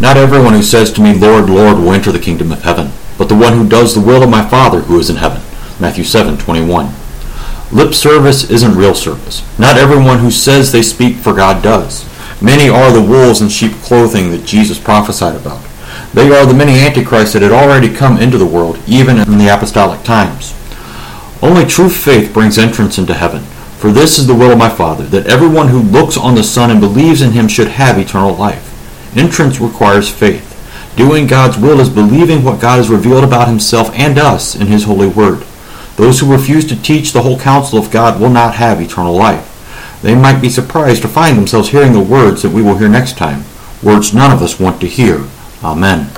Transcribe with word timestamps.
Not 0.00 0.16
everyone 0.16 0.54
who 0.54 0.62
says 0.62 0.92
to 0.92 1.00
me, 1.00 1.14
Lord, 1.16 1.48
Lord, 1.48 1.78
will 1.78 1.92
enter 1.92 2.10
the 2.10 2.18
kingdom 2.18 2.50
of 2.50 2.62
heaven, 2.62 2.90
but 3.16 3.28
the 3.28 3.36
one 3.36 3.56
who 3.56 3.68
does 3.68 3.94
the 3.94 4.00
will 4.00 4.22
of 4.22 4.28
my 4.28 4.44
Father 4.48 4.80
who 4.80 4.98
is 4.98 5.08
in 5.08 5.16
heaven. 5.16 5.40
Matthew 5.78 6.04
7:21. 6.04 6.92
Lip 7.70 7.94
service 7.94 8.50
isn't 8.50 8.76
real 8.76 8.94
service. 8.94 9.42
Not 9.58 9.76
everyone 9.76 10.18
who 10.18 10.30
says 10.30 10.72
they 10.72 10.82
speak 10.82 11.16
for 11.16 11.32
God 11.32 11.62
does. 11.62 12.04
Many 12.40 12.68
are 12.68 12.92
the 12.92 13.00
wolves 13.00 13.40
in 13.40 13.48
sheep 13.48 13.72
clothing 13.82 14.30
that 14.32 14.44
Jesus 14.44 14.78
prophesied 14.78 15.36
about. 15.36 15.60
They 16.12 16.30
are 16.30 16.44
the 16.44 16.54
many 16.54 16.78
antichrists 16.78 17.32
that 17.32 17.42
had 17.42 17.52
already 17.52 17.88
come 17.88 18.18
into 18.18 18.38
the 18.38 18.46
world, 18.46 18.78
even 18.86 19.18
in 19.18 19.38
the 19.38 19.48
apostolic 19.48 20.02
times. 20.02 20.54
Only 21.40 21.64
true 21.64 21.88
faith 21.88 22.32
brings 22.32 22.58
entrance 22.58 22.98
into 22.98 23.14
heaven. 23.14 23.42
For 23.78 23.92
this 23.92 24.18
is 24.18 24.26
the 24.26 24.34
will 24.34 24.50
of 24.50 24.58
my 24.58 24.68
Father, 24.68 25.04
that 25.04 25.26
everyone 25.26 25.68
who 25.68 25.80
looks 25.80 26.16
on 26.16 26.34
the 26.34 26.42
Son 26.42 26.70
and 26.70 26.80
believes 26.80 27.22
in 27.22 27.32
him 27.32 27.48
should 27.48 27.68
have 27.68 27.98
eternal 27.98 28.34
life. 28.34 28.73
Entrance 29.16 29.60
requires 29.60 30.08
faith. 30.08 30.50
Doing 30.96 31.26
God's 31.26 31.58
will 31.58 31.80
is 31.80 31.88
believing 31.88 32.44
what 32.44 32.60
God 32.60 32.76
has 32.76 32.88
revealed 32.88 33.24
about 33.24 33.48
himself 33.48 33.90
and 33.94 34.18
us 34.18 34.54
in 34.54 34.68
his 34.68 34.84
holy 34.84 35.08
word. 35.08 35.44
Those 35.96 36.20
who 36.20 36.32
refuse 36.32 36.66
to 36.68 36.80
teach 36.80 37.12
the 37.12 37.22
whole 37.22 37.38
counsel 37.38 37.78
of 37.78 37.90
God 37.90 38.20
will 38.20 38.30
not 38.30 38.56
have 38.56 38.80
eternal 38.80 39.14
life. 39.14 39.50
They 40.02 40.14
might 40.14 40.40
be 40.40 40.48
surprised 40.48 41.02
to 41.02 41.08
find 41.08 41.38
themselves 41.38 41.70
hearing 41.70 41.92
the 41.92 42.00
words 42.00 42.42
that 42.42 42.52
we 42.52 42.62
will 42.62 42.76
hear 42.76 42.88
next 42.88 43.16
time, 43.16 43.44
words 43.82 44.12
none 44.12 44.30
of 44.30 44.42
us 44.42 44.60
want 44.60 44.80
to 44.80 44.86
hear. 44.86 45.24
Amen. 45.62 46.10